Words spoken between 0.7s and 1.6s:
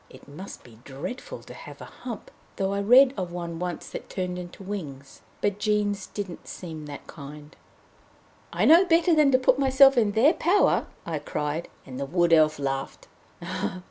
dreadful to